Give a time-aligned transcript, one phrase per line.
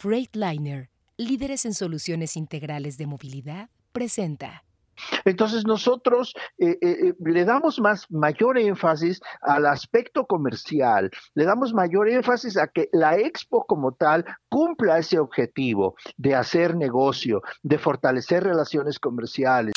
[0.00, 4.64] Freightliner, líderes en soluciones integrales de movilidad, presenta.
[5.26, 11.74] Entonces nosotros eh, eh, eh, le damos más mayor énfasis al aspecto comercial, le damos
[11.74, 17.76] mayor énfasis a que la expo como tal cumpla ese objetivo de hacer negocio, de
[17.76, 19.74] fortalecer relaciones comerciales.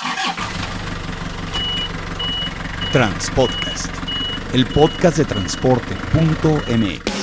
[2.94, 3.94] Transpodcast,
[4.54, 7.23] el podcast de transporte.mx.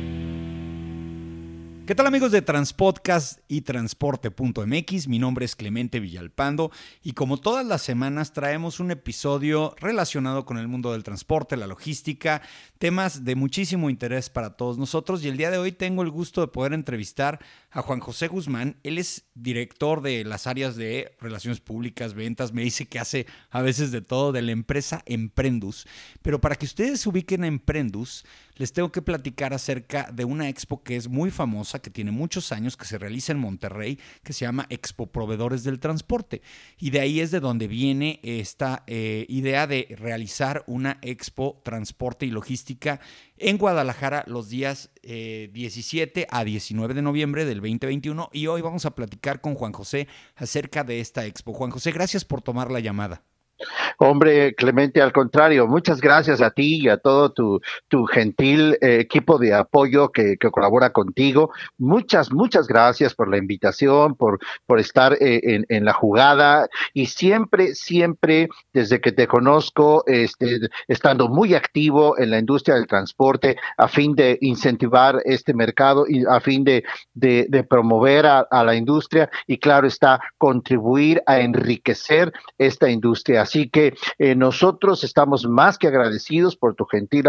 [1.91, 5.09] ¿Qué tal amigos de Transpodcast y Transporte.mx?
[5.09, 6.71] Mi nombre es Clemente Villalpando
[7.03, 11.67] y como todas las semanas traemos un episodio relacionado con el mundo del transporte, la
[11.67, 12.43] logística,
[12.79, 16.39] temas de muchísimo interés para todos nosotros y el día de hoy tengo el gusto
[16.39, 17.39] de poder entrevistar
[17.71, 18.77] a Juan José Guzmán.
[18.83, 23.61] Él es director de las áreas de relaciones públicas, ventas, me dice que hace a
[23.61, 25.85] veces de todo de la empresa Emprendus.
[26.21, 28.23] Pero para que ustedes se ubiquen a Emprendus,
[28.55, 32.51] les tengo que platicar acerca de una expo que es muy famosa, que tiene muchos
[32.51, 36.41] años, que se realiza en Monterrey, que se llama Expo Proveedores del Transporte.
[36.79, 42.25] Y de ahí es de donde viene esta eh, idea de realizar una expo transporte
[42.25, 42.99] y logística
[43.37, 48.29] en Guadalajara los días 17 eh, a 19 de noviembre del 2021.
[48.33, 51.53] Y hoy vamos a platicar con Juan José acerca de esta expo.
[51.53, 53.23] Juan José, gracias por tomar la llamada.
[53.97, 58.97] Hombre, Clemente, al contrario, muchas gracias a ti y a todo tu, tu gentil eh,
[58.99, 61.51] equipo de apoyo que, colabora contigo.
[61.77, 67.73] Muchas, muchas gracias por la invitación, por, por estar eh, en, la jugada y siempre,
[67.73, 73.87] siempre, desde que te conozco, este, estando muy activo en la industria del transporte a
[73.87, 79.29] fin de incentivar este mercado y a fin de, de, promover a, a la industria
[79.47, 85.87] y claro está, contribuir a enriquecer esta industria Así que eh, nosotros estamos más que
[85.87, 87.25] agradecidos por tu gentil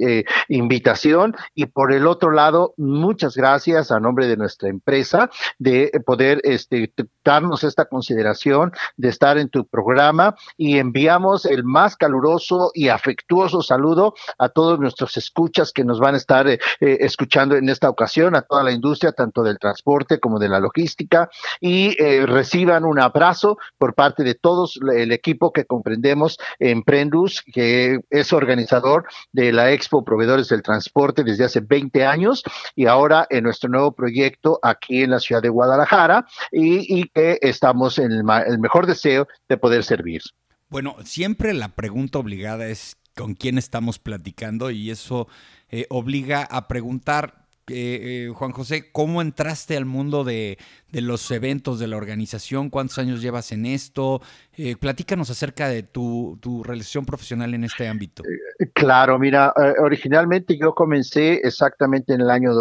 [0.00, 1.34] eh, invitación.
[1.56, 5.28] Y por el otro lado, muchas gracias a nombre de nuestra empresa
[5.58, 6.92] de poder este,
[7.24, 10.36] darnos esta consideración de estar en tu programa.
[10.56, 16.14] Y enviamos el más caluroso y afectuoso saludo a todos nuestros escuchas que nos van
[16.14, 20.38] a estar eh, escuchando en esta ocasión, a toda la industria, tanto del transporte como
[20.38, 21.28] de la logística,
[21.60, 28.00] y reciban un abrazo por parte de todos el equipo que comprendemos en Prendus, que
[28.10, 32.42] es organizador de la Expo Proveedores del Transporte desde hace 20 años
[32.74, 37.98] y ahora en nuestro nuevo proyecto aquí en la ciudad de Guadalajara y, que estamos
[37.98, 38.24] en el,
[38.58, 40.22] mejor deseo de poder servir.
[40.68, 45.28] Bueno, siempre la pregunta obligada es con quién estamos platicando y eso
[45.70, 50.56] eh, obliga a preguntar eh, Juan José, ¿cómo entraste al mundo de,
[50.92, 52.70] los eventos de la organización?
[52.70, 54.20] ¿Cuántos años llevas en esto?
[54.56, 58.22] Eh, platícanos acerca de tu, relación profesional en este ámbito.
[58.24, 62.52] Eh, claro, mira, originalmente yo comencé exactamente en el año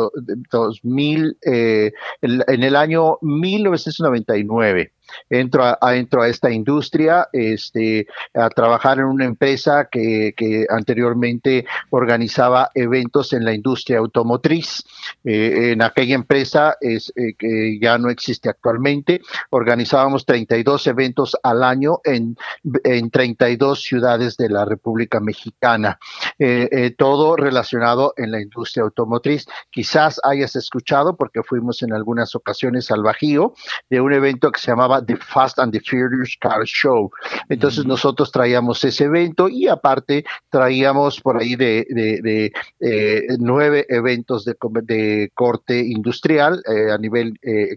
[0.51, 4.91] 2000, en el año 1999
[5.29, 11.65] entro a, entro a esta industria, este, a trabajar en una empresa que, que anteriormente
[11.89, 14.83] organizaba eventos en la industria automotriz.
[15.23, 21.63] Eh, en aquella empresa es, eh, que ya no existe actualmente, organizábamos 32 eventos al
[21.63, 22.37] año en,
[22.83, 25.99] en 32 ciudades de la República Mexicana,
[26.39, 29.45] eh, todo relacionado en la industria automotriz.
[29.69, 33.53] Quizás hayas escuchado, porque fuimos en algunas ocasiones al Bajío,
[33.89, 37.11] de un evento que se llamaba The Fast and the Furious Car Show.
[37.49, 44.45] Entonces nosotros traíamos ese evento y aparte traíamos por ahí de, de, eh, nueve eventos
[44.45, 47.67] de, de corte industrial eh, a nivel eh,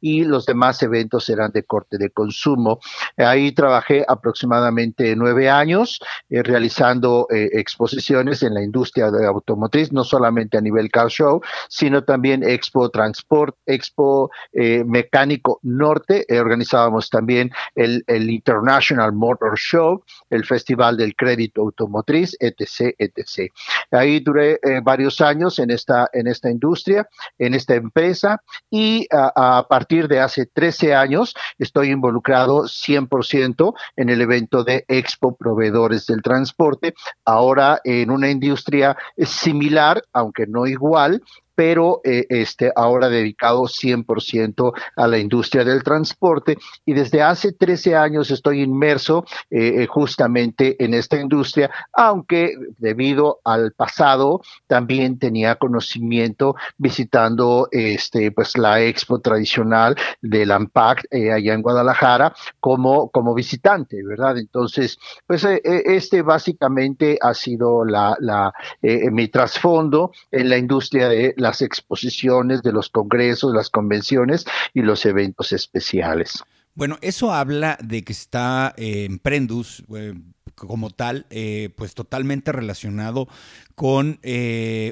[0.00, 2.80] y los demás eventos eran de corte de consumo.
[3.16, 10.60] Ahí trabajé aproximadamente nueve años realizando exposiciones en la industria de automotriz, no solamente a
[10.60, 19.12] nivel car show, sino también Expo Transport, Expo Mecánico Norte eh, organizábamos también el, International
[19.12, 23.52] Motor Show, el Festival del Crédito Automotriz, etc., etc.
[23.90, 27.08] Ahí duré eh, varios años en esta, en esta industria,
[27.38, 34.20] en esta empresa, y a, partir de hace 13 años estoy involucrado 100% en el
[34.20, 41.22] evento de Expo Proveedores del Transporte, ahora en una industria similar, aunque no igual,
[41.54, 47.96] pero eh, este, ahora dedicado 100% a la industria del transporte y desde hace 13
[47.96, 56.56] años estoy inmerso eh, justamente en esta industria, aunque debido al pasado también tenía conocimiento
[56.78, 64.38] visitando este, pues, la expo tradicional del AMPAC allá en Guadalajara como, como visitante, ¿verdad?
[64.38, 68.52] Entonces, pues este básicamente ha sido la, la
[68.82, 75.04] mi trasfondo en la industria de las exposiciones, de los congresos, las convenciones y los
[75.04, 76.42] eventos especiales.
[76.74, 80.14] Bueno, eso habla de que está eh, en Prendus eh,
[80.54, 83.28] como tal, eh, pues totalmente relacionado
[83.74, 84.20] con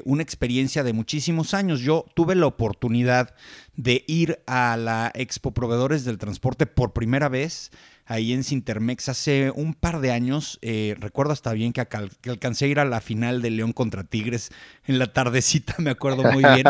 [0.05, 1.79] una experiencia de muchísimos años.
[1.79, 3.35] Yo tuve la oportunidad
[3.75, 7.71] de ir a la Expo Proveedores del Transporte por primera vez
[8.11, 10.59] ahí en Sintermex hace un par de años.
[10.61, 11.81] Eh, recuerdo hasta bien que,
[12.29, 14.51] alcancé a ir a la final de León contra Tigres
[14.85, 16.65] en la tardecita, me acuerdo muy bien.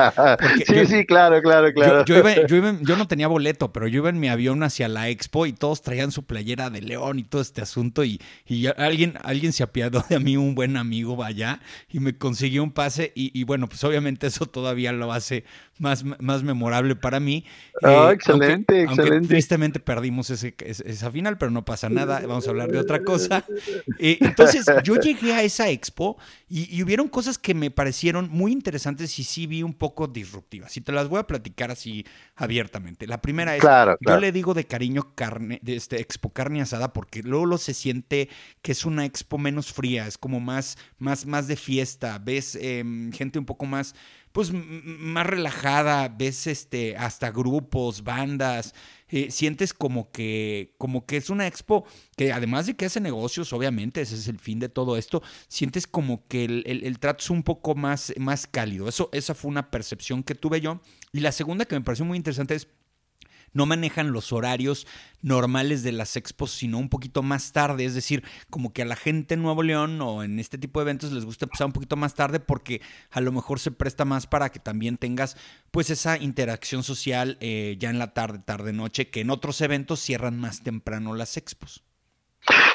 [0.67, 2.05] sí, sí, claro, claro, claro.
[2.05, 5.53] Yo, yo, no tenía boleto, pero yo iba en mi avión hacia la expo y
[5.53, 8.03] todos traían su playera de León y todo este asunto.
[8.03, 11.59] Y, y alguien, alguien se apiadó de mí, un buen amigo allá,
[11.89, 13.11] y me consiguió un pase.
[13.15, 15.43] Y, bueno, pues obviamente eso todavía lo hace
[15.79, 17.45] más, más memorable para mí.
[17.81, 19.27] Oh, excelente, excelente.
[19.27, 23.45] tristemente perdimos ese, esa final pero no pasa nada, vamos a hablar de otra cosa.
[23.99, 26.17] Eh, entonces, yo llegué a esa expo
[26.49, 30.75] y, hubieron cosas que me parecieron muy interesantes y sí vi un poco disruptivas.
[30.77, 32.05] Y te las voy a platicar así
[32.35, 33.05] abiertamente.
[33.05, 33.63] La primera es,
[34.01, 38.29] yo le digo de cariño carne, de este expo carne asada, porque luego se siente
[38.61, 43.11] que es una expo menos fría, es como más, más, más de fiesta, ves em,
[43.11, 43.93] gente un poco más
[44.31, 48.73] pues más relajada, ves este hasta grupos, bandas,
[49.11, 51.85] eh, sientes como que como que es una expo
[52.15, 55.87] que además de que hace negocios, obviamente, ese es el fin de todo esto, sientes
[55.87, 58.87] como que el, trato es un poco más, más cálido.
[58.87, 60.81] Eso, esa fue una percepción que tuve yo.
[61.11, 62.67] Y la segunda que me pareció muy interesante es
[63.53, 64.87] no manejan los horarios
[65.21, 67.85] normales de las expos, sino un poquito más tarde.
[67.85, 70.83] Es decir, como que a la gente en Nuevo León o en este tipo de
[70.83, 72.81] eventos les gusta empezar un poquito más tarde porque
[73.11, 75.37] a lo mejor se presta más para que también tengas
[75.71, 79.99] pues esa interacción social eh, ya en la tarde, tarde, noche, que en otros eventos
[79.99, 81.83] cierran más temprano las expos.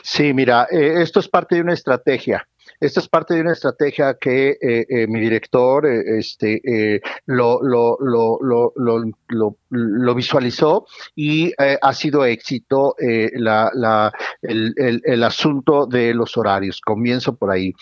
[0.02, 2.46] Sí, mira, eh, esto es parte de una estrategia.
[2.80, 7.96] Esta es parte de una estrategia que eh, eh, mi director eh, este, lo, lo,
[8.00, 12.94] lo, lo, lo, visualizó y ha sido éxito
[13.34, 16.80] la, la, el, el, asunto de los horarios.
[16.80, 17.72] Comienzo por ahí.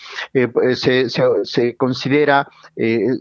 [0.53, 2.47] Pues, se, se, se, considera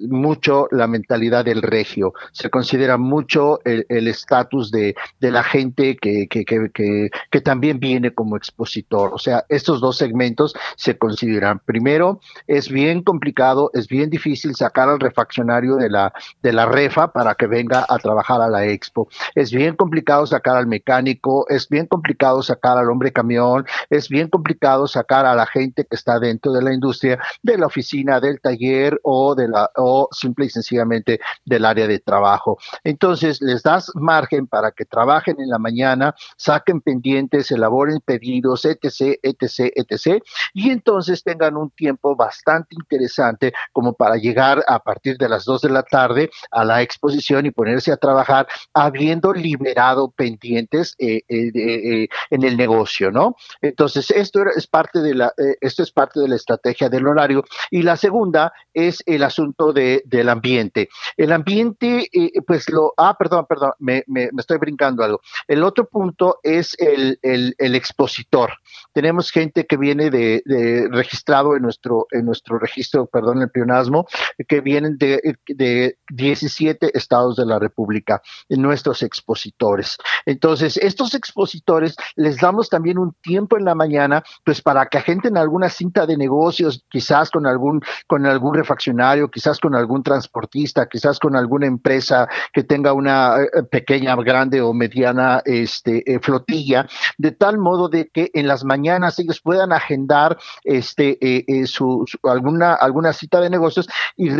[0.08, 6.26] mucho la mentalidad del regio, se considera mucho el estatus de, de, la gente que,
[6.28, 9.10] que, que, que también viene como expositor.
[9.12, 14.88] O sea, estos dos segmentos se consideran Primero, es bien complicado, es bien difícil sacar
[14.88, 16.12] al refaccionario de la,
[16.42, 19.08] de la refa para que venga a trabajar a la expo.
[19.34, 24.28] Es bien complicado sacar al mecánico, es bien complicado sacar al hombre camión, es bien
[24.28, 28.40] complicado sacar a la gente que está dentro de la industria, de la oficina, del
[28.40, 32.58] taller o de la, o simple y sencillamente del área de trabajo.
[32.84, 39.18] Entonces, les das margen para que trabajen en la mañana, saquen pendientes, elaboren pedidos, etc.,
[39.22, 40.22] etc., etc.,
[40.52, 45.62] y entonces tengan un tiempo bastante interesante como para llegar a partir de las 2
[45.62, 51.50] de la tarde a la exposición y ponerse a trabajar habiendo liberado pendientes eh, eh,
[51.54, 53.36] eh, en el negocio, ¿no?
[53.60, 57.44] Entonces, esto es parte de la, esto es parte de la estrategia del horario.
[57.70, 60.88] Y la segunda es el asunto de, del ambiente.
[61.16, 62.08] El ambiente,
[62.46, 64.04] pues lo, ah, perdón, perdón, me,
[64.38, 65.20] estoy brincando algo.
[65.48, 68.52] El otro punto es el, el, expositor.
[68.92, 74.06] Tenemos gente que viene de, de registrar en nuestro, en nuestro registro, perdón, el pionasmo,
[74.46, 79.96] que vienen de, de 17 estados de la República, nuestros expositores.
[80.26, 85.36] Entonces, estos expositores les damos también un tiempo en la mañana, pues para que agenten
[85.36, 91.18] alguna cinta de negocios, quizás con algún, con algún refaccionario, quizás con algún transportista, quizás
[91.18, 96.86] con alguna empresa que tenga una eh, pequeña, grande o mediana este, eh, flotilla,
[97.18, 102.04] de tal modo de que en las mañanas ellos puedan agendar este, eh, eh, su,
[102.22, 104.30] alguna, alguna cita de negocios y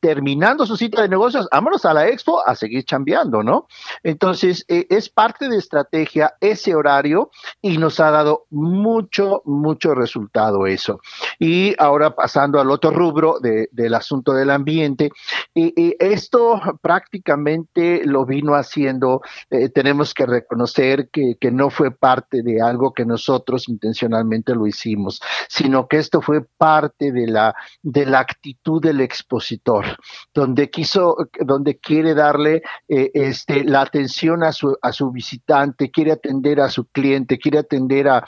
[0.00, 3.66] terminando su cita de negocios, vámonos a la expo a seguir chambeando, ¿no?
[4.02, 7.30] Entonces, eh, es parte de estrategia ese horario
[7.62, 11.00] y nos ha dado mucho, mucho resultado eso.
[11.38, 15.10] Y ahora pasando al otro rubro del asunto del ambiente,
[15.54, 19.20] y, esto prácticamente lo vino haciendo,
[19.50, 24.66] eh, tenemos que reconocer que, que no fue parte de algo que nosotros intencionalmente lo
[24.66, 29.84] hicimos, sino que esto fue parte de la, de la actitud del expositor,
[30.32, 36.12] donde quiso, donde quiere darle eh, este, la atención a su, a su visitante, quiere
[36.12, 38.22] atender a su cliente, quiere atender a,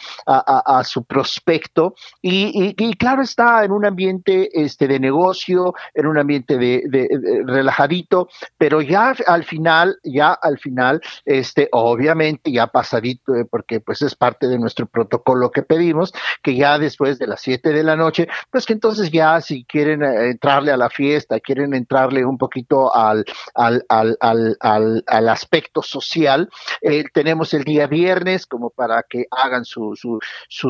[0.82, 1.94] su prospecto.
[2.20, 7.08] Y, claro está en un ambiente este, de negocio, en un ambiente de, de,
[7.46, 14.02] relajadito, pero ya al final, ya al final, este, obviamente ya pasadito, eh, porque pues
[14.02, 17.94] es parte de nuestro protocolo que pedimos, que ya después de las 7 de la
[17.94, 22.38] noche, pues que entonces ya si quieren eh, entrarle a la fiesta, quieren entrarle un
[22.38, 24.16] poquito al, al, al,
[24.60, 26.48] al, al aspecto social,
[26.80, 30.18] eh, tenemos el día viernes como para que hagan su, su,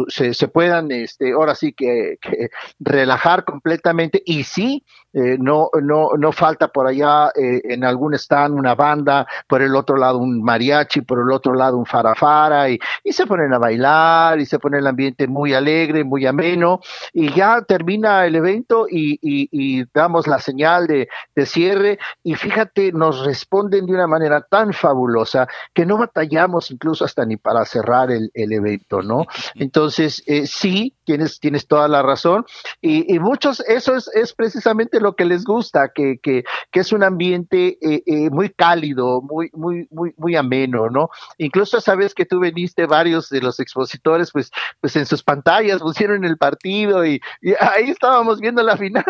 [0.09, 4.23] se, se, puedan, este, ahora sí que, que relajar completamente.
[4.25, 4.85] Y sí,
[5.17, 9.75] eh, no, no, no falta por allá eh, en algún stand una banda, por el
[9.75, 13.59] otro lado un mariachi, por el otro lado un farafara, y, y se ponen a
[13.59, 16.81] bailar y se pone el ambiente muy alegre, muy ameno,
[17.15, 22.35] y ya termina el evento y, y, y damos la señal de, de, cierre, y
[22.35, 27.65] fíjate, nos responden de una manera tan fabulosa que no batallamos incluso hasta ni para
[27.65, 29.25] cerrar el, el evento, ¿no?
[29.55, 32.45] Entonces, eh, sí, tienes, tienes toda la razón,
[32.83, 36.93] y, y muchos, eso es, es precisamente lo que les gusta, que, que, que es
[36.93, 41.09] un ambiente eh, eh, muy cálido, muy, muy, muy, muy ameno, ¿no?
[41.39, 46.25] Incluso sabes que tú veniste varios de los expositores, pues, pues en sus pantallas pusieron
[46.25, 49.05] el partido y, y ahí estábamos viendo la final.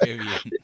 [0.00, 0.58] Qué bien.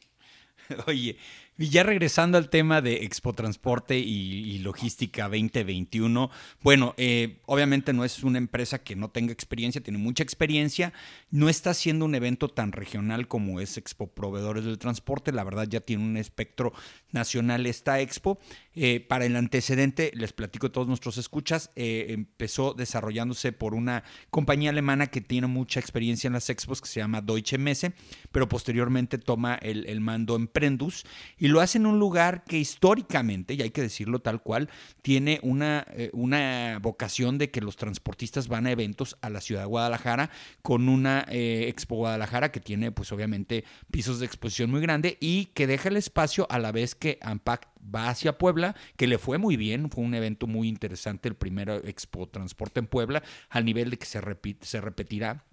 [0.86, 1.18] Oye,
[1.56, 6.30] y ya regresando al tema de Expo Transporte y, y Logística 2021,
[6.62, 10.92] bueno, eh, obviamente no es una empresa que no tenga experiencia, tiene mucha experiencia,
[11.30, 15.68] no está haciendo un evento tan regional como es Expo Proveedores del Transporte, la verdad
[15.68, 16.72] ya tiene un espectro
[17.12, 18.38] nacional esta Expo.
[18.76, 24.02] Eh, para el antecedente, les platico a todos nuestros escuchas, eh, empezó desarrollándose por una
[24.30, 27.92] compañía alemana que tiene mucha experiencia en las expos, que se llama Deutsche Messe,
[28.32, 31.04] pero posteriormente toma el, el mando en Prendus
[31.44, 34.70] y lo hace en un lugar que históricamente, y hay que decirlo tal cual,
[35.02, 39.60] tiene una, eh, una vocación de que los transportistas van a eventos a la ciudad
[39.60, 40.30] de Guadalajara
[40.62, 45.50] con una eh, Expo Guadalajara que tiene pues obviamente pisos de exposición muy grande y
[45.52, 49.36] que deja el espacio a la vez que Ampac va hacia Puebla, que le fue
[49.36, 53.90] muy bien, fue un evento muy interesante el primer Expo Transporte en Puebla, al nivel
[53.90, 55.44] de que se, repite, se repetirá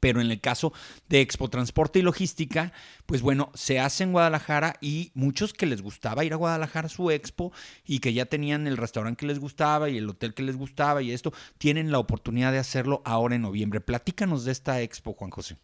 [0.00, 0.72] pero en el caso
[1.08, 2.72] de Expo Transporte y Logística,
[3.06, 6.90] pues bueno, se hace en Guadalajara y muchos que les gustaba ir a Guadalajara a
[6.90, 7.52] su expo
[7.86, 11.02] y que ya tenían el restaurante que les gustaba y el hotel que les gustaba
[11.02, 13.80] y esto, tienen la oportunidad de hacerlo ahora en noviembre.
[13.80, 15.56] Platícanos de esta expo, Juan José.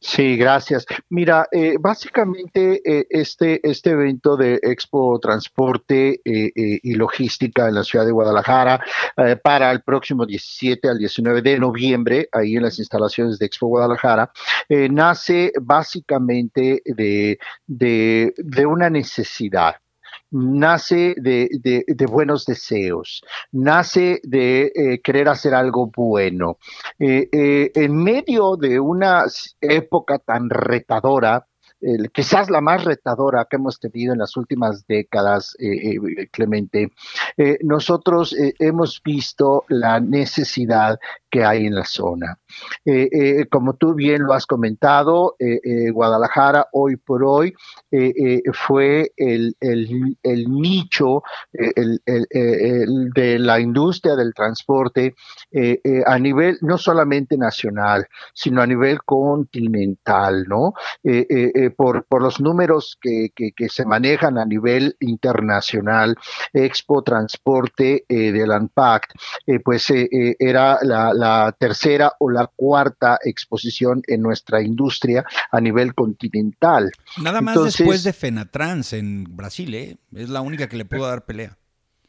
[0.00, 0.86] Sí, gracias.
[1.08, 7.84] Mira, eh, básicamente eh, este, este evento de Expo Transporte eh, y Logística en la
[7.84, 8.84] ciudad de Guadalajara
[9.42, 14.32] para el próximo 17 al 19 de noviembre, ahí en las instalaciones de Expo Guadalajara,
[14.68, 19.76] nace básicamente de, de una necesidad
[20.30, 23.22] nace de, de, buenos deseos,
[23.52, 26.58] nace de eh, querer hacer algo bueno.
[26.98, 29.24] Eh, eh, en medio de una
[29.60, 31.46] época tan retadora,
[32.12, 36.92] quizás la más retadora que hemos tenido en las últimas décadas, eh, eh, Clemente,
[37.36, 40.98] eh, nosotros hemos visto la necesidad
[41.30, 42.38] que hay en la zona.
[43.50, 45.36] como tú bien lo has comentado,
[45.92, 47.54] Guadalajara hoy por hoy
[48.52, 49.54] fue el,
[50.48, 51.22] nicho
[51.52, 55.14] de la industria del transporte
[56.04, 60.74] a nivel no solamente nacional, sino a nivel continental, ¿no?
[61.70, 66.16] Por, por los números que, que, que, se manejan a nivel internacional,
[66.52, 69.12] Expo Transporte eh, del ANPACT,
[69.46, 75.24] eh, pues eh, eh, era la, la, tercera o la cuarta exposición en nuestra industria
[75.50, 76.90] a nivel continental.
[77.22, 79.96] Nada más Entonces, después de Fenatrans en Brasil, ¿eh?
[80.14, 81.56] es la única que le pudo dar pelea.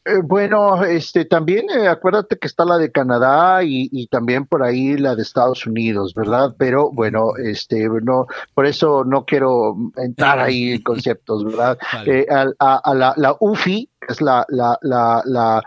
[0.04, 4.64] Eh, bueno, este también eh, acuérdate que está la de Canadá y, y, también por
[4.64, 6.56] ahí la de Estados Unidos, ¿verdad?
[6.58, 11.78] Pero bueno, este no, por eso no quiero entrar ahí en conceptos, ¿verdad?
[11.92, 12.20] Vale.
[12.20, 15.62] Eh, a, a, a la, la, UFI es la, la, la,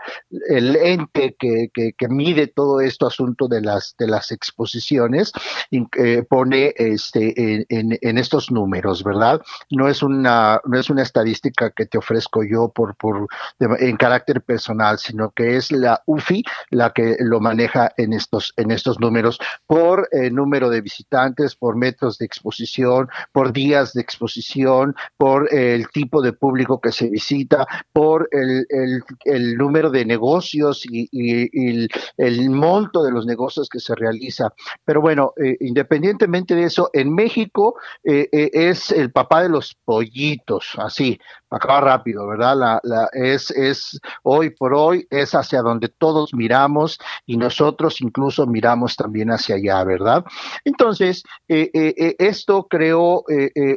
[0.48, 5.32] el ente que, que, mide todo esto asunto de las, de las exposiciones,
[5.70, 9.40] eh, pone este, en, en, estos números, ¿verdad?
[9.70, 13.26] No es, una, no es una estadística que te ofrezco yo por, por,
[13.58, 18.70] en carácter personal, sino que es la UFI la que lo maneja en estos, en
[18.70, 24.94] estos números por eh, número de visitantes, por metros de exposición, por días de exposición,
[25.16, 28.66] por el tipo de público que se visita, por el,
[29.24, 31.08] el, número de negocios y,
[32.16, 34.52] el, monto de los negocios que se realiza.
[34.84, 39.74] Pero bueno, eh, independientemente de eso, en México eh, eh, es el papá de los
[39.84, 41.18] pollitos, así,
[41.56, 42.56] acaba rápido, ¿verdad?
[42.56, 48.46] La, la, es, es hoy por hoy, es hacia donde todos miramos y nosotros incluso
[48.46, 50.24] miramos también hacia allá, ¿verdad?
[50.64, 53.24] Entonces, esto creó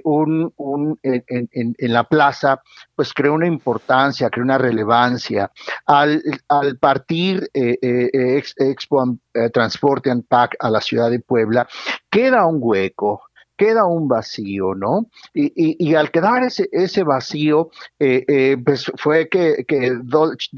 [0.03, 2.61] un, en, en, en la plaza,
[2.95, 5.51] pues creó una importancia, creó una relevancia.
[5.85, 11.67] Al, al partir eh, eh, Expo eh, Transporte and Pack a la ciudad de Puebla,
[12.09, 13.28] queda un hueco
[13.59, 15.07] queda un vacío, ¿no?
[15.33, 20.49] Y, al quedar ese, ese vacío, eh, eh, pues fue que, que Dolce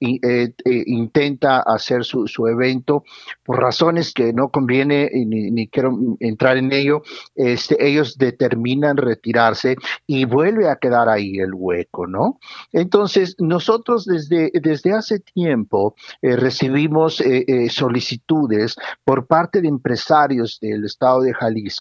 [0.00, 0.52] eh,
[0.86, 3.04] intenta hacer su, evento
[3.44, 7.02] por razones que no conviene ni, quiero entrar en ello.
[7.36, 9.76] Este, ellos determinan retirarse
[10.08, 12.40] y vuelve a quedar ahí el hueco, ¿no?
[12.72, 17.22] Entonces, nosotros desde, desde hace tiempo recibimos
[17.70, 18.74] solicitudes
[19.04, 21.75] por parte de empresarios del estado de Jalisco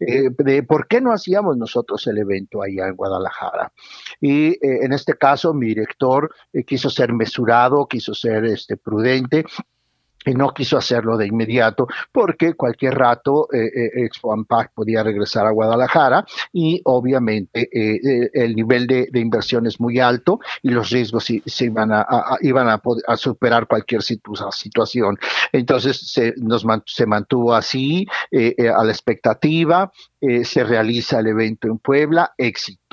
[0.00, 3.72] eh, de por qué no hacíamos nosotros el evento allá en Guadalajara.
[4.20, 9.44] Y eh, en este caso mi director eh, quiso ser mesurado, quiso ser este, prudente
[10.24, 15.46] y no quiso hacerlo de inmediato porque cualquier rato eh, eh, Expo Ampac podía regresar
[15.46, 21.24] a Guadalajara y obviamente eh, el nivel de, inversión es muy alto y los riesgos
[21.24, 25.18] se, iban, a, superar cualquier situación.
[25.52, 29.90] Entonces se, nos, se mantuvo así a la expectativa,
[30.20, 32.32] se realiza el evento en Puebla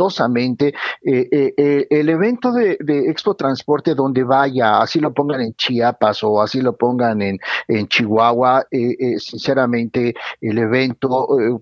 [0.01, 0.73] exitosamente.
[1.01, 6.61] el evento de, de Expo Transporte donde vaya, así lo pongan en Chiapas o así
[6.61, 7.39] lo pongan en,
[7.87, 8.65] Chihuahua.
[8.71, 11.57] Eh, eh, sinceramente, el evento, eh,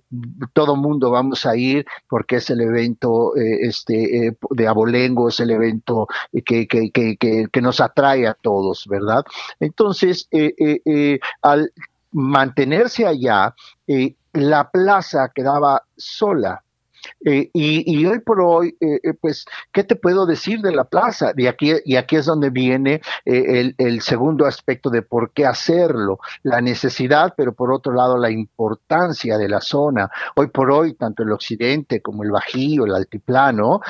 [0.53, 6.07] todo mundo vamos a ir porque es el evento este, de Abolengo, es el evento
[6.45, 9.23] que, que, que, que, nos atrae a todos, ¿verdad?
[9.59, 10.29] Entonces,
[11.41, 11.71] al
[12.11, 13.53] mantenerse allá,
[14.33, 16.63] la plaza quedaba sola
[17.25, 21.33] eh, y, hoy por hoy, eh, eh, pues, ¿qué te puedo decir de la plaza?
[21.35, 26.19] Y aquí, y aquí es donde viene el, el, segundo aspecto de por qué hacerlo,
[26.43, 30.09] la necesidad, pero por otro lado la importancia de la zona.
[30.35, 33.81] Hoy por hoy, tanto el occidente como el bajío, el altiplano,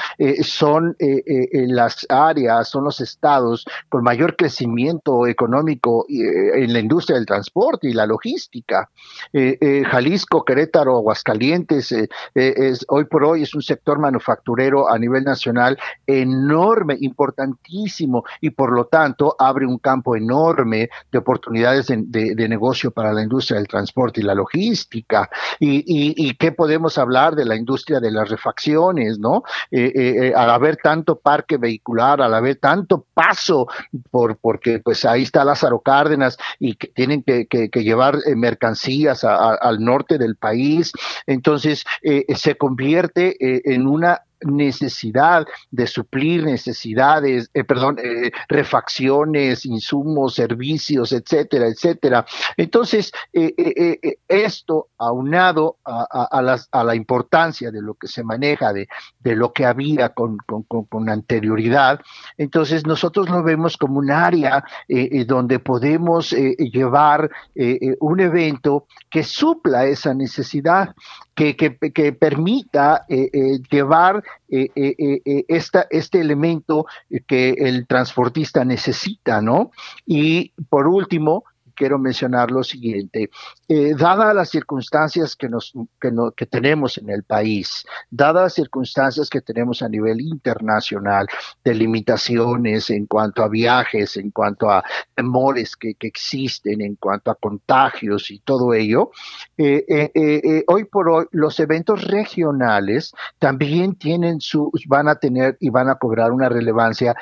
[0.42, 7.88] son las áreas, son los estados con mayor crecimiento económico en la industria del transporte
[7.88, 8.90] y la logística.
[9.32, 11.94] Jalisco, Querétaro, Aguascalientes,
[12.34, 18.72] es hoy por hoy es un sector manufacturero a nivel nacional enorme, importantísimo y por
[18.72, 24.22] lo tanto abre un campo enorme de oportunidades de, negocio para la industria del transporte
[24.22, 25.30] y la logística.
[25.60, 29.44] Y, qué podemos hablar de la industria de las refacciones, ¿no?
[29.72, 33.68] Eh, eh, eh, al haber tanto parque vehicular, al haber tanto paso,
[34.10, 37.48] por, porque pues ahí está Lázaro Cárdenas y que tienen que,
[37.80, 40.92] llevar mercancías al norte del país,
[41.26, 41.86] entonces
[42.36, 42.99] se convierte
[43.40, 52.26] eh, en una necesidad de suplir necesidades, eh, perdón, eh, refacciones, insumos, servicios, etcétera, etcétera.
[52.56, 53.12] Entonces,
[54.30, 58.88] esto aunado a, la importancia de lo que se maneja, de,
[59.36, 60.38] lo que había con,
[61.10, 62.00] anterioridad,
[62.38, 64.64] entonces nosotros lo vemos como un área
[65.26, 67.30] donde podemos llevar
[68.00, 70.96] un evento que supla esa necesidad,
[71.40, 73.06] que, que permita
[73.72, 76.86] llevar eh, eh, eh, esta, este elemento
[77.28, 79.72] que el transportista necesita, ¿no?
[80.06, 81.44] Y por último,
[81.80, 83.30] quiero mencionar lo siguiente.
[83.70, 85.74] Eh, dadas las circunstancias que, nos,
[86.50, 91.28] tenemos en el país, dadas las circunstancias que tenemos a nivel internacional,
[91.64, 94.84] de limitaciones en cuanto a viajes, en cuanto a
[95.16, 99.12] temores que, que existen, en cuanto a contagios y todo ello,
[99.58, 105.70] eh, eh, hoy por hoy los eventos regionales también tienen su, van a tener y
[105.70, 107.16] van a cobrar una relevancia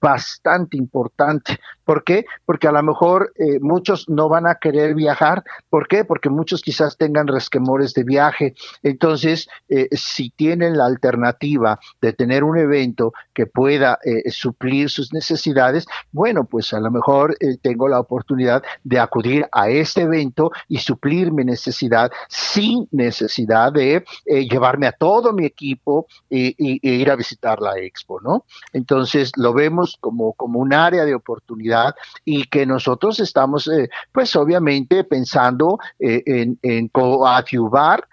[0.00, 1.58] bastante importante.
[1.84, 2.24] ¿Por qué?
[2.46, 5.42] Porque a lo mejor muchos muchos no van a querer viajar.
[5.68, 6.04] ¿Por qué?
[6.04, 8.54] Porque muchos quizás tengan resquemores de viaje.
[8.84, 15.12] Entonces, eh, si tienen la alternativa de tener un evento que pueda eh, suplir sus
[15.12, 20.52] necesidades, bueno, pues a lo mejor eh, tengo la oportunidad de acudir a este evento
[20.68, 27.16] y suplir mi necesidad sin necesidad de llevarme a todo mi equipo e, ir a
[27.16, 28.44] visitar la expo, ¿no?
[28.72, 33.66] Entonces, lo vemos como, como un área de oportunidad y que nosotros estamos,
[34.12, 38.06] pues obviamente, pensando en, en coadyuvar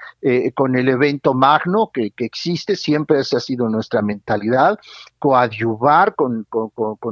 [0.53, 4.79] con el evento magno que, existe, siempre esa ha sido nuestra mentalidad,
[5.17, 6.45] coadyuvar con,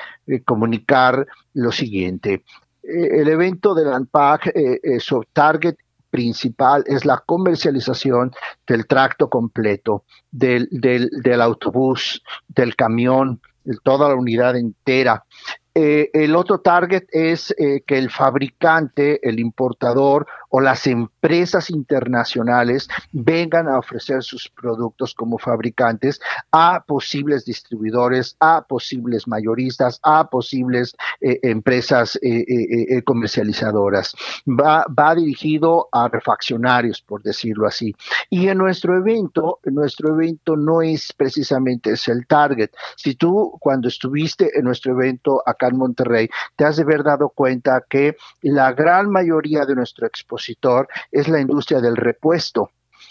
[0.46, 2.42] comunicar lo siguiente.
[2.82, 5.76] Eh, el evento del ANPAC, eh, eh, su target
[6.10, 8.32] principal es la comercialización
[8.66, 13.40] del tracto completo, del, del autobús, del camión,
[13.82, 15.24] toda la unidad entera.
[15.74, 22.88] Eh, el otro target es eh, que el fabricante, el importador o las empresas internacionales
[23.12, 26.20] vengan a ofrecer sus productos como fabricantes
[26.52, 32.18] a posibles distribuidores, a posibles mayoristas, a posibles eh, empresas
[33.04, 34.14] comercializadoras.
[34.46, 37.94] Va, va dirigido a refaccionarios, por decirlo así.
[38.28, 42.70] Y en nuestro evento, nuestro evento no es precisamente es el target.
[42.96, 47.30] Si tú cuando estuviste en nuestro evento acá en Monterrey, te has de haber dado
[47.30, 50.06] cuenta que la gran mayoría de nuestro
[51.10, 52.70] es la industria del repuesto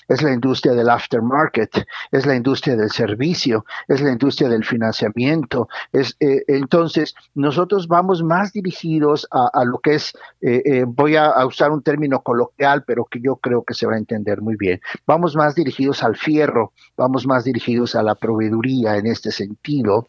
[0.09, 5.69] es la industria del aftermarket, es la industria del servicio, es la industria del financiamiento.
[5.93, 11.45] Es, eh, entonces, nosotros vamos más dirigidos a, lo que es, eh, eh, voy a,
[11.45, 14.81] usar un término coloquial, pero que yo creo que se va a entender muy bien.
[15.05, 20.07] Vamos más dirigidos al fierro, vamos más dirigidos a la proveeduría en este sentido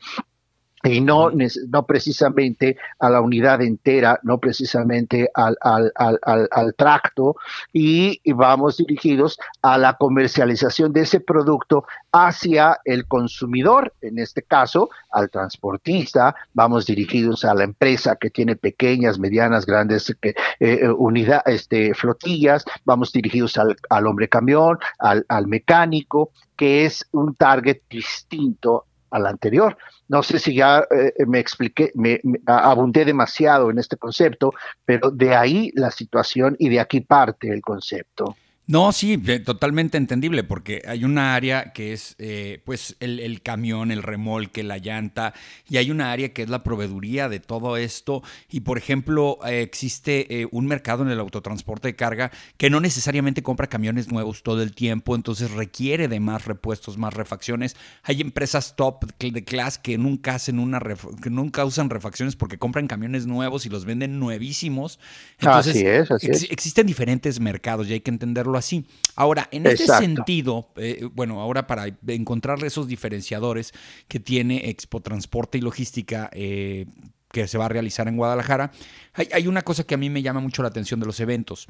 [0.82, 7.36] y no, no precisamente a la unidad entera, no precisamente al, al, al, al tracto,
[7.72, 14.88] y, vamos dirigidos a la comercialización de ese producto hacia el consumidor, en este caso
[15.10, 21.42] al transportista, vamos dirigidos a la empresa que tiene pequeñas, medianas, grandes eh, eh unidad,
[21.46, 27.82] este, flotillas, vamos dirigidos al, al hombre camión, al, al mecánico, que es un target
[27.90, 29.76] distinto al anterior.
[30.08, 34.52] No sé si ya eh, me expliqué, me, abundé demasiado en este concepto,
[34.84, 38.36] pero de ahí la situación y de aquí parte el concepto.
[38.70, 44.00] No, sí, totalmente entendible, porque hay una área que es eh, pues el, camión, el
[44.00, 45.34] remolque, la llanta,
[45.68, 48.22] y hay una área que es la proveeduría de todo esto.
[48.48, 52.78] Y por ejemplo, eh, existe eh, un mercado en el autotransporte de carga que no
[52.78, 57.74] necesariamente compra camiones nuevos todo el tiempo, entonces requiere de más repuestos, más refacciones.
[58.04, 60.80] Hay empresas top de class que nunca hacen una
[61.20, 65.00] que nunca usan refacciones porque compran camiones nuevos y los venden nuevísimos.
[65.40, 66.42] Entonces, así es, así es.
[66.52, 68.86] existen diferentes mercados y hay que entenderlo así.
[69.16, 73.72] Ahora, en este sentido, eh, bueno, ahora para encontrar esos diferenciadores
[74.08, 76.86] que tiene Expo Transporte y Logística, eh,
[77.32, 78.72] que se va a realizar en Guadalajara,
[79.14, 81.66] hay, una cosa que a mí me llama mucho la atención de los eventos.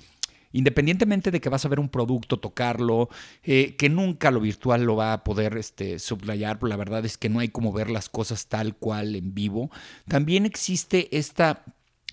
[0.52, 3.08] Independientemente de que vas a ver un producto, tocarlo,
[3.42, 7.28] eh, que nunca lo virtual lo va a poder este, sublayar, la verdad es que
[7.28, 9.70] no hay como ver las cosas tal cual en vivo,
[10.08, 11.64] también existe esta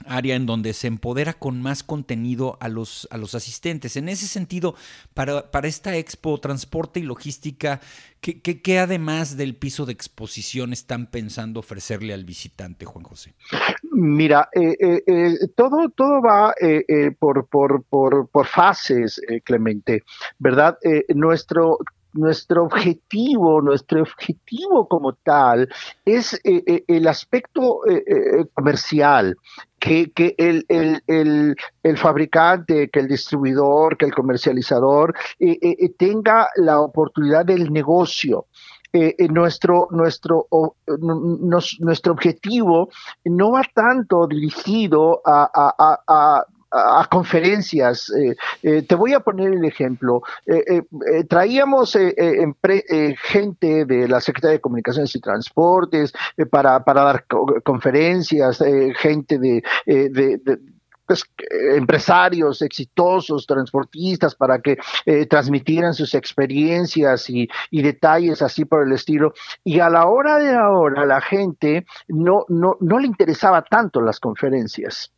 [0.06, 3.98] área en donde se empodera con más contenido a los, a los asistentes.
[3.98, 4.76] En ese sentido,
[5.14, 7.82] para, para esta expo, transporte y logística,
[8.22, 13.34] ¿qué, qué, además del piso de exposición están pensando ofrecerle al visitante, Juan José?
[13.92, 16.54] Mira, eh, eh, eh, todo, todo va
[17.20, 20.04] por, por, por, por, fases, Clemente,
[20.38, 20.78] ¿verdad?
[21.16, 21.80] nuestro
[22.14, 25.70] nuestro objetivo, nuestro objetivo como tal
[26.04, 27.82] es el aspecto
[28.54, 29.38] comercial,
[29.80, 35.14] que, que el, el, el, fabricante, que el distribuidor, que el comercializador
[35.98, 38.48] tenga la oportunidad del negocio.
[39.30, 40.48] nuestro, nuestro,
[41.80, 42.90] nuestro objetivo
[43.26, 46.44] no va tanto dirigido a,
[47.10, 48.10] conferencias.
[48.12, 50.22] Eh, eh, te voy a poner el ejemplo.
[50.46, 50.84] Eh,
[51.28, 51.98] traíamos
[53.22, 56.14] gente de la Secretaría de Comunicaciones y Transportes
[56.50, 57.26] para, para, dar
[57.64, 58.62] conferencias,
[58.98, 59.64] gente de,
[61.06, 61.24] pues,
[61.76, 64.78] empresarios exitosos, transportistas, para que
[65.30, 69.34] transmitieran sus experiencias y, y, detalles así por el estilo.
[69.64, 74.20] Y a la hora de ahora la gente no, no, no le interesaba tanto las
[74.20, 75.12] conferencias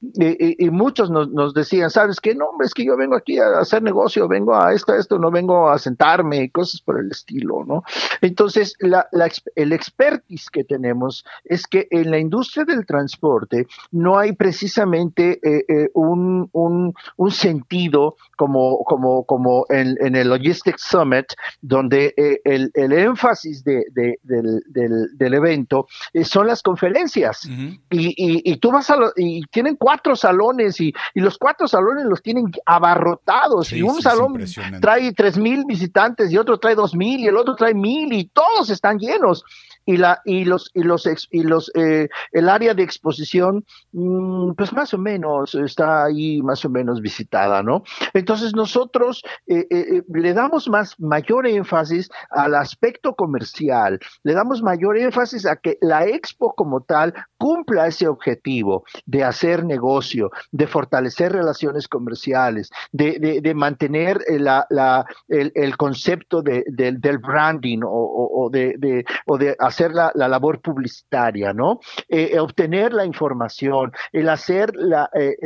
[0.00, 2.34] y, muchos nos, decían, ¿sabes qué?
[2.34, 5.30] No, es que yo vengo aquí a hacer negocio, vengo a esto, a esto, no
[5.30, 7.82] vengo a sentarme y cosas por el estilo, ¿no?
[8.20, 9.08] Entonces, la,
[9.54, 15.64] el expertise que tenemos es que en la industria del transporte no hay precisamente eh,
[15.68, 21.26] eh, un, un, sentido como, como, como en, en, el Logistics Summit,
[21.60, 25.86] donde eh, el, el, énfasis de, del, del, evento
[26.24, 27.46] son las conferencias.
[27.46, 32.06] y, y, y, tú vas a, lo, y tienen cuatro salones y, los cuatro salones
[32.06, 34.36] los tienen abarrotados y un salón
[34.80, 38.24] trae tres mil visitantes y otro trae dos mil y el otro trae mil y
[38.24, 39.44] todos están llenos
[39.86, 44.72] y la y los y los y los eh, el área de exposición mm, pues
[44.72, 50.34] más o menos está ahí más o menos visitada no entonces nosotros eh, eh, le
[50.34, 56.52] damos más mayor énfasis al aspecto comercial le damos mayor énfasis a que la expo
[56.54, 64.18] como tal cumpla ese objetivo de hacer negocio de fortalecer relaciones comerciales de, de, mantener
[64.28, 70.60] la, la, el, concepto de, del branding o, de, o de hacer hacer la, labor
[70.60, 71.80] publicitaria, ¿no?
[72.08, 75.36] Eh, eh, obtener la información, el hacer la, eh,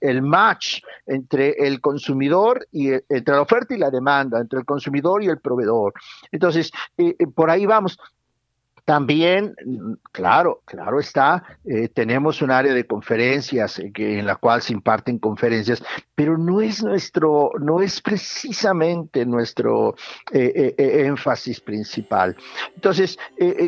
[0.00, 5.22] el, match entre el consumidor y entre la oferta y la demanda, entre el consumidor
[5.22, 5.92] y el proveedor.
[6.32, 6.72] Entonces,
[7.34, 7.98] por ahí vamos.
[8.84, 9.54] También,
[10.12, 11.44] claro, claro está,
[11.92, 15.82] tenemos un área de conferencias en la cual se imparten conferencias,
[16.18, 19.94] pero no es nuestro, no es precisamente nuestro
[20.32, 22.36] eh, énfasis principal.
[22.74, 23.16] Entonces,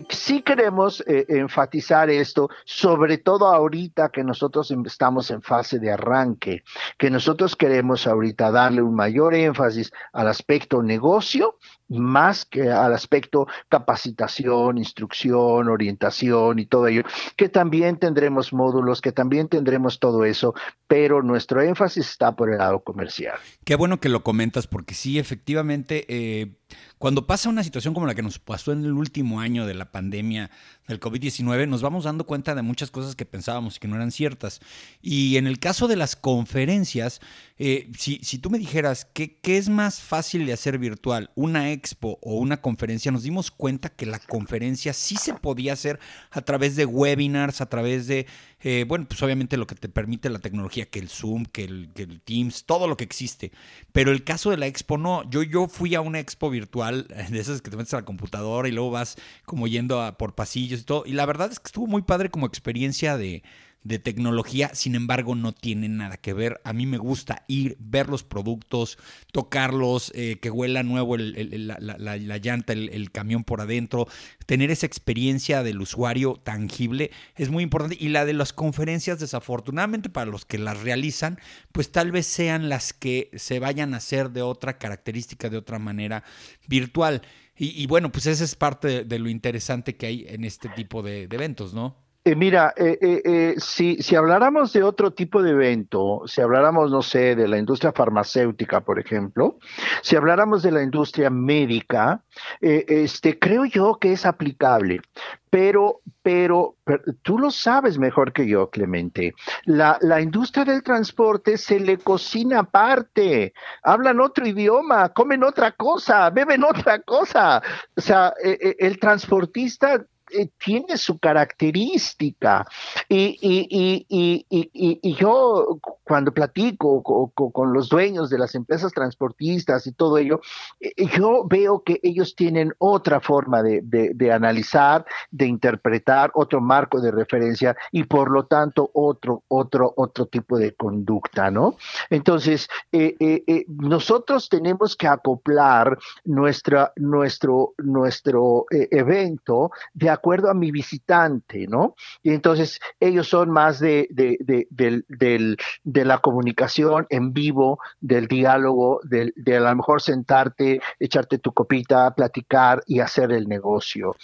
[0.08, 6.64] sí queremos enfatizar esto, sobre todo ahorita que nosotros em, estamos en fase de arranque,
[6.98, 11.56] que nosotros queremos ahorita darle un mayor énfasis al aspecto negocio
[11.90, 17.02] más que al aspecto capacitación, instrucción, orientación y todo ello,
[17.36, 20.54] que también tendremos módulos, que también tendremos todo eso,
[20.86, 23.38] pero nuestro énfasis está por el lado comercial.
[23.64, 26.54] Qué bueno que lo comentas, porque sí, efectivamente, eh,
[26.96, 29.92] cuando pasa una situación como la que nos pasó en el último año de la
[29.92, 30.50] pandemia
[30.88, 34.60] del COVID-19, nos vamos dando cuenta de muchas cosas que pensábamos que no eran ciertas.
[35.02, 37.20] Y en el caso de las conferencias,
[37.58, 41.72] eh, si, si, tú me dijeras ¿qué, qué es más fácil de hacer virtual, una
[41.72, 46.00] expo o una conferencia, nos dimos cuenta que la conferencia sí se podía hacer
[46.30, 48.26] a través de webinars, a través de,
[48.62, 51.90] eh, bueno, pues obviamente lo que te permite la tecnología, que el Zoom, que el,
[51.94, 53.52] que el Teams, todo lo que existe.
[53.92, 55.28] Pero el caso de la expo no.
[55.30, 58.68] Yo, yo fui a una expo virtual de esas que te metes a la computadora
[58.68, 61.04] y luego vas como yendo a, por pasillos y todo.
[61.06, 63.42] Y la verdad es que estuvo muy padre como experiencia de,
[63.82, 66.60] de tecnología, sin embargo no tiene nada que ver.
[66.64, 68.98] A mí me gusta ir, ver los productos,
[69.32, 74.06] tocarlos, eh, que huela nuevo la, llanta, el, camión por adentro,
[74.44, 77.96] tener esa experiencia del usuario tangible es muy importante.
[77.98, 81.38] Y la de las conferencias, desafortunadamente para los que las realizan,
[81.72, 85.78] pues tal vez sean las que se vayan a hacer de otra característica, de otra
[85.78, 86.22] manera
[86.68, 87.22] virtual.
[87.62, 91.24] Y, bueno, pues esa es parte de, lo interesante que hay en este tipo de
[91.24, 92.09] eventos, ¿no?
[92.22, 97.00] Eh, mira, eh, eh, si, si habláramos de otro tipo de evento, si habláramos, no
[97.00, 99.58] sé, de la industria farmacéutica, por ejemplo,
[100.02, 102.22] si habláramos de la industria médica,
[102.60, 105.00] este, creo yo que es aplicable.
[105.48, 106.76] Pero, pero,
[107.22, 109.34] tú lo sabes mejor que yo, Clemente.
[109.64, 113.54] La, la industria del transporte se le cocina aparte.
[113.82, 117.62] Hablan otro idioma, comen otra cosa, beben otra cosa.
[117.96, 122.66] O sea, el transportista eh, tiene su característica.
[123.08, 129.92] Y, y, y, y, yo cuando platico con, los dueños de las empresas transportistas y
[129.92, 130.40] todo ello,
[130.80, 137.00] eh, yo veo que ellos tienen otra forma de, de, analizar, de interpretar, otro marco
[137.00, 141.76] de referencia y por lo tanto otro, otro, otro tipo de conducta, ¿no?
[142.08, 151.66] Entonces, eh, nosotros tenemos que acoplar nuestra, nuestro, nuestro evento de acuerdo a mi visitante,
[151.66, 151.94] ¿no?
[152.22, 154.36] Y entonces ellos son más de, de,
[154.70, 161.38] de, de la comunicación en vivo, del diálogo, de, de a lo mejor sentarte, echarte
[161.38, 164.16] tu copita, platicar y hacer el negocio.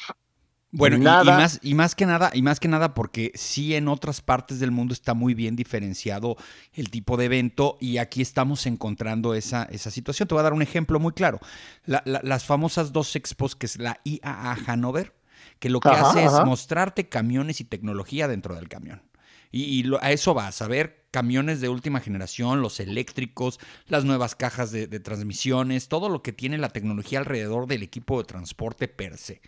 [0.72, 4.20] Bueno, y, más, y más que nada, y más que nada porque sí en otras
[4.20, 6.36] partes del mundo está muy bien diferenciado
[6.74, 10.28] el tipo de evento y aquí estamos encontrando esa, esa situación.
[10.28, 11.40] Te voy a dar un ejemplo muy claro.
[11.84, 15.14] las famosas dos expos, que es la IAA Hanover,
[15.58, 19.02] que lo que hace es mostrarte camiones y tecnología dentro del camión.
[19.52, 24.70] Y, a eso vas, a ver camiones de última generación, los eléctricos, las nuevas cajas
[24.70, 29.16] de, de transmisiones, todo lo que tiene la tecnología alrededor del equipo de transporte per
[29.16, 29.40] se.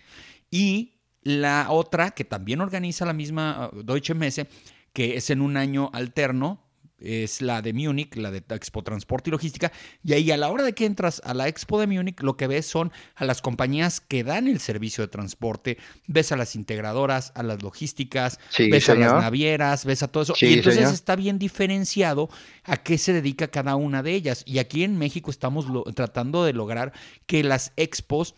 [0.51, 4.49] Y la otra, que también organiza la misma uh, Deutsche Messe,
[4.93, 6.68] que es en un año alterno,
[7.01, 9.73] es la de Múnich, la de Expo Transporte y Logística.
[10.05, 12.47] Y ahí a la hora de que entras a la Expo de Múnich, lo que
[12.47, 17.33] ves son a las compañías que dan el servicio de transporte, ves a las integradoras,
[17.35, 20.35] a las logísticas, ves a las navieras, ves a todo eso.
[20.41, 22.29] y entonces está bien diferenciado
[22.65, 24.43] a qué se dedica cada una de ellas.
[24.47, 26.93] Y aquí en México estamos tratando de lograr
[27.27, 28.35] que las expos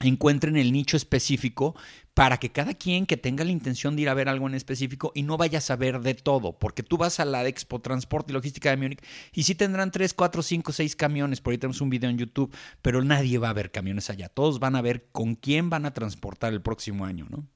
[0.00, 1.74] encuentren el nicho específico
[2.14, 5.12] para que cada quien que tenga la intención de ir a ver algo en específico
[5.14, 8.34] y no vaya a saber de todo, porque tú vas a la Expo Transporte y
[8.34, 11.90] Logística de Múnich y sí tendrán 3, 4, 5, 6 camiones, por ahí tenemos un
[11.90, 15.34] video en YouTube, pero nadie va a ver camiones allá, todos van a ver con
[15.34, 17.46] quién van a transportar el próximo año, ¿no?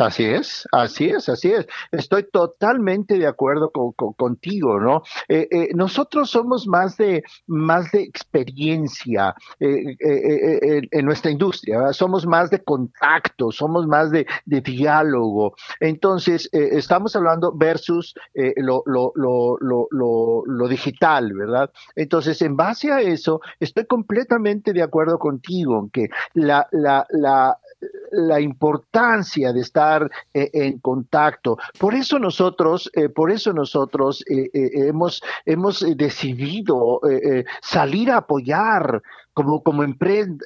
[0.00, 1.66] Así es, así es, así es.
[1.92, 5.02] Estoy totalmente de acuerdo con, contigo, ¿no?
[5.28, 9.96] Eh, eh, nosotros somos más de más de experiencia eh,
[10.90, 15.54] en nuestra industria, somos más de contacto, somos más de, diálogo.
[15.80, 18.14] Entonces, estamos hablando versus
[18.56, 21.70] lo, lo, digital, ¿verdad?
[21.94, 27.58] Entonces, en base a eso, estoy completamente de acuerdo contigo que la, la, la
[28.12, 31.58] la importancia de estar eh, en contacto.
[31.78, 37.00] Por eso nosotros, eh, por eso nosotros eh, hemos, hemos decidido
[37.62, 39.84] salir a apoyar como, como,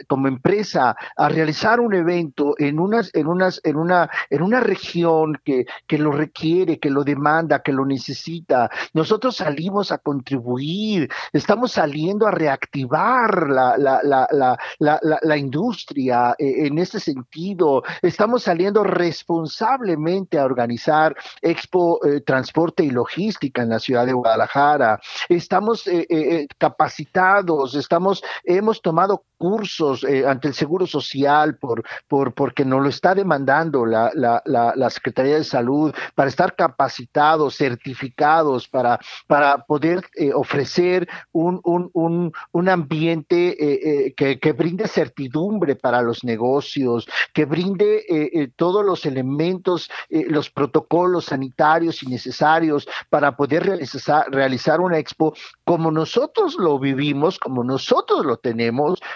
[0.07, 5.41] como empresa a realizar un evento en, unas, en, unas, en, una, en una región
[5.45, 8.71] que, que lo requiere, que lo demanda, que lo necesita.
[8.93, 16.79] Nosotros salimos a contribuir, estamos saliendo a reactivar la, la, la, la, la industria en
[16.79, 24.07] ese sentido, estamos saliendo responsablemente a organizar Expo eh, Transporte y Logística en la ciudad
[24.07, 31.57] de Guadalajara, estamos eh, eh, capacitados, estamos, hemos tomado cursos eh, ante el Seguro Social
[31.57, 36.57] por, por, porque nos lo está demandando la, la, la, Secretaría de Salud para estar
[36.57, 44.53] capacitados, certificados, para, para poder eh, ofrecer un, un, un, un ambiente eh, que, que,
[44.53, 52.89] brinde certidumbre para los negocios, que brinde todos los elementos, los protocolos sanitarios y necesarios
[53.11, 55.35] para poder realizar, realizar una expo
[55.65, 58.64] como nosotros lo vivimos, como nosotros lo tenemos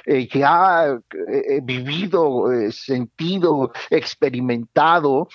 [0.06, 5.28] eh, que ha eh, vivido, eh, sentido, experimentado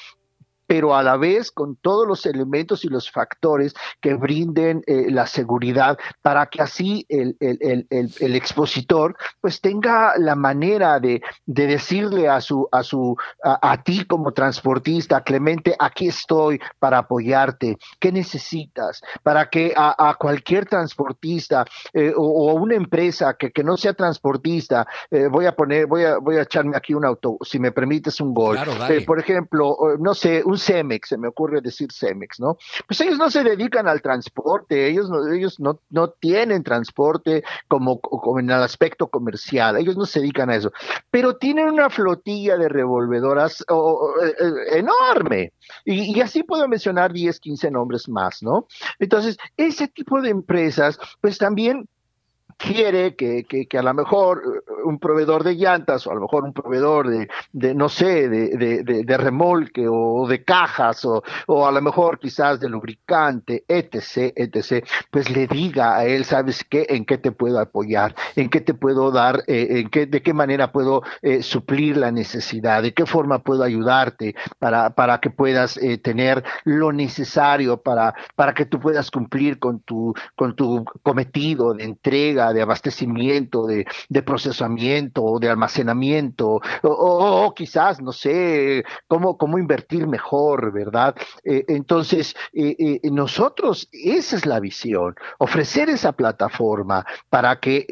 [0.67, 5.27] pero a la vez con todos los elementos y los factores que brinden eh, la
[5.27, 12.27] seguridad para que así el, el, el, expositor pues tenga la manera de, de decirle
[12.27, 17.77] a su a su a, ti como transportista Clemente aquí estoy para apoyarte.
[17.99, 23.93] Qué necesitas para que a, cualquier transportista eh, o, una empresa que, que, no sea
[23.93, 27.71] transportista eh, voy a poner voy a voy a echarme aquí un auto si me
[27.71, 28.57] permites un gol
[29.05, 32.57] por ejemplo no sé un Cemex, se me ocurre decir Cemex, ¿no?
[32.87, 37.99] Pues ellos no se dedican al transporte, ellos no, ellos no, no tienen transporte como,
[37.99, 40.71] como en el aspecto comercial, ellos no se dedican a eso,
[41.11, 45.53] pero tienen una flotilla de revolvedoras eh, eh, enorme.
[45.85, 48.67] Y, y, así puedo mencionar 10, 15 nombres más, ¿no?
[48.99, 51.87] Entonces, ese tipo de empresas, pues también
[52.57, 56.43] quiere que, que, a lo mejor eh, un proveedor de llantas o a lo mejor
[56.43, 61.71] un proveedor de, de no sé, de, de, remolque o de cajas o, o, a
[61.71, 66.85] lo mejor quizás de lubricante, etc., etc., pues le diga a él, ¿sabes qué?
[66.89, 68.15] ¿En qué te puedo apoyar?
[68.35, 69.43] ¿En qué te puedo dar?
[69.47, 72.81] Eh, en qué, ¿De qué manera puedo eh, suplir la necesidad?
[72.81, 78.65] ¿De qué forma puedo ayudarte para, para que puedas tener lo necesario para, para que
[78.65, 82.52] tú puedas cumplir con tu, con tu cometido de entrega?
[82.53, 83.85] De abastecimiento, de,
[84.23, 91.15] procesamiento procesamiento de almacenamiento, o, quizás, no sé, cómo, cómo invertir mejor, ¿verdad?
[91.43, 97.85] Eh, entonces, eh, nosotros, esa es la visión, ofrecer esa plataforma para que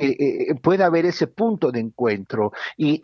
[0.63, 3.01] pueda haber ese punto de encuentro y,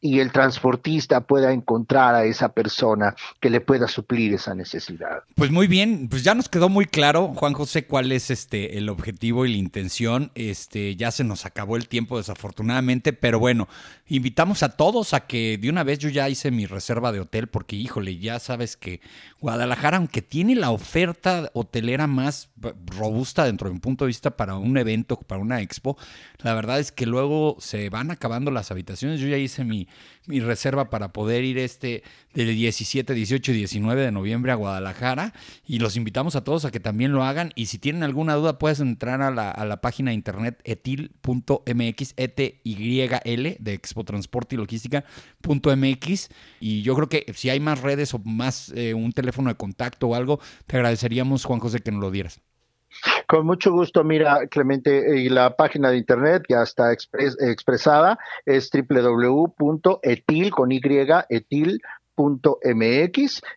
[0.00, 5.22] y el transportista pueda encontrar a esa persona que le pueda suplir esa necesidad.
[5.34, 8.88] Pues muy bien, pues ya nos quedó muy claro, Juan José, cuál es este el
[8.88, 10.30] objetivo y la intención.
[10.34, 13.68] Este, ya se nos acabó el tiempo desafortunadamente, pero bueno,
[14.08, 17.48] invitamos a todos a que de una vez yo ya hice mi reserva de hotel
[17.48, 19.00] porque híjole, ya sabes que
[19.40, 22.50] Guadalajara aunque tiene la oferta hotelera más
[22.86, 25.96] robusta dentro de un punto de vista para un evento, para una expo,
[26.38, 29.20] la verdad es que luego se van acabando las habitaciones.
[29.20, 29.88] Yo ya hice mi,
[30.26, 32.02] mi reserva para poder ir este
[32.34, 35.32] del 17, 18 y 19 de noviembre a Guadalajara
[35.66, 38.58] y los invitamos a todos a que también lo hagan y si tienen alguna duda
[38.58, 44.58] puedes entrar a la, a la página de internet etil.mx, ETYL de Expo Transporte y
[44.58, 46.28] Logística.mx
[46.60, 50.08] y yo creo que si hay más redes o más eh, un teléfono de contacto
[50.08, 52.40] o algo, te agradeceríamos Juan José que nos lo dieras.
[53.26, 60.50] Con mucho gusto, mira, Clemente, y la página de internet ya está expresada, es www.etil
[60.50, 60.82] con y.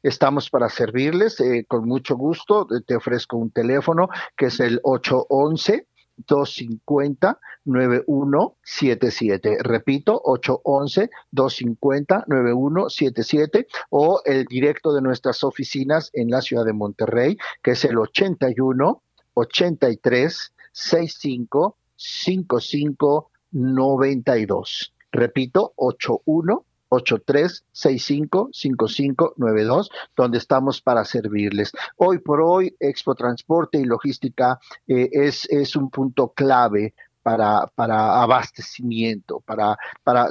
[0.03, 2.67] Estamos para servirles eh, con mucho gusto.
[2.85, 5.87] Te ofrezco un teléfono que es el 811
[6.17, 9.57] 250 9177.
[9.61, 17.37] Repito, 811 250 9177 o el directo de nuestras oficinas en la ciudad de Monterrey,
[17.61, 19.01] que es el 81
[19.33, 24.93] 83 65 55 92.
[25.11, 31.71] Repito, 81 83 65 55 92, donde estamos para servirles.
[31.97, 36.93] Hoy por hoy, Expo Transporte y Logística eh, es, es un punto clave
[37.25, 40.27] para, para abastecimiento, para, para,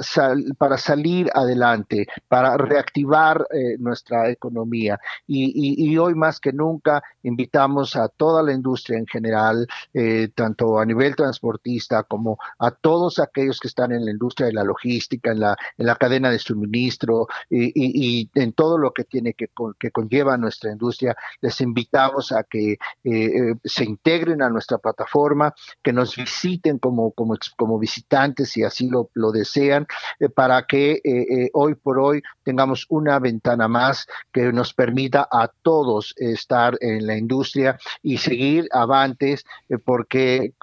[0.57, 4.97] para salir adelante, para reactivar eh, nuestra economía.
[5.27, 10.85] Y, hoy más que nunca invitamos a toda la industria en general, eh, tanto a
[10.85, 15.41] nivel transportista como a todos aquellos que están en la industria de la logística, en
[15.41, 20.37] la, en la cadena de suministro y, en todo lo que tiene que, que conlleva
[20.37, 26.79] nuestra industria, les invitamos a que eh, se integren a nuestra plataforma, que nos visiten
[26.85, 29.87] como, como, como visitantes, si así lo, lo desean,
[30.19, 35.27] eh, para que eh, eh, hoy por hoy tengamos una ventana más que nos permita
[35.31, 39.45] a todos estar en la industria y seguir avantes,
[39.83, 40.53] porque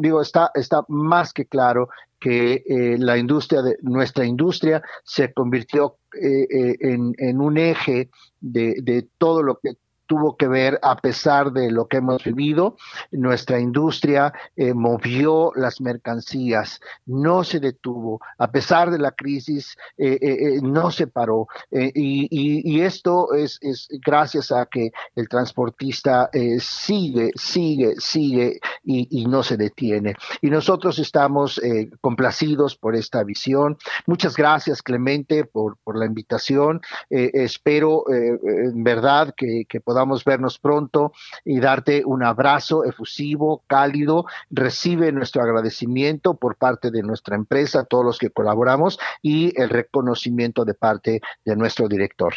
[0.00, 1.88] digo, está, está más que claro
[2.20, 2.62] que
[2.98, 8.08] la industria de nuestra industria se convirtió en, en, un eje
[8.40, 9.74] de, de, todo lo que
[10.06, 12.76] tuvo que ver a pesar de lo que hemos vivido.
[13.10, 20.18] Nuestra industria eh, movió las mercancías, no se detuvo, a pesar de la crisis, eh,
[20.20, 21.46] eh, no se paró.
[21.70, 23.58] Y, esto es,
[24.04, 26.28] gracias a que el transportista
[26.58, 30.14] sigue, sigue, sigue y, no se detiene.
[30.42, 31.60] Y nosotros estamos
[32.00, 33.78] complacidos por esta visión.
[34.06, 36.80] Muchas gracias, Clemente, por, la invitación.
[37.08, 41.14] espero en verdad que, que podamos vernos pronto
[41.46, 44.26] y darte un abrazo efusivo, cálido.
[44.50, 50.66] Recibe nuestro agradecimiento por parte de nuestra empresa, todos los que colaboramos y el reconocimiento
[50.66, 52.34] de parte de nuestro director.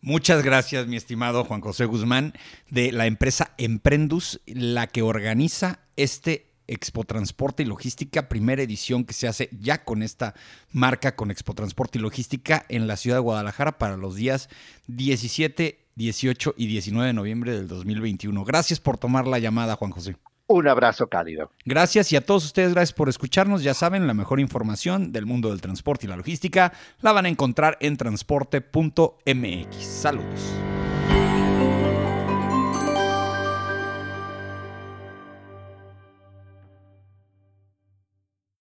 [0.00, 2.32] Muchas gracias, mi estimado Juan José Guzmán,
[2.70, 9.12] de la empresa Emprendus, la que organiza este Expo Transporte y Logística, primera edición que
[9.12, 10.34] se hace ya con esta
[10.70, 14.48] marca, con Expo Transporte y Logística en la ciudad de Guadalajara para los días
[14.86, 18.44] 17, 18 y 19 de noviembre del 2021.
[18.44, 20.16] Gracias por tomar la llamada, Juan José.
[20.46, 21.50] Un abrazo cálido.
[21.64, 23.62] Gracias y a todos ustedes, gracias por escucharnos.
[23.62, 27.28] Ya saben, la mejor información del mundo del transporte y la logística la van a
[27.30, 29.76] encontrar en transporte.mx.
[29.76, 30.52] Saludos.